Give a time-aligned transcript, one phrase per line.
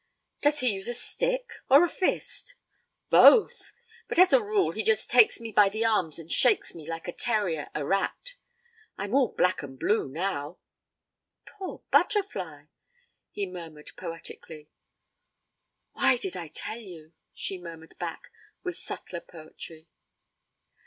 [0.41, 2.55] Does he use a stick or a fist?'
[3.11, 3.71] 'Both!
[4.07, 7.07] But as a rule he just takes me by the arms and shakes me like
[7.07, 8.33] a terrier a rat.
[8.97, 10.57] I'm all black and blue now.'
[11.45, 12.65] 'Poor butterfly!'
[13.29, 14.71] he murmured poetically.
[15.93, 18.31] 'Why did I tell you?' she murmured back
[18.63, 19.87] with subtler poetry.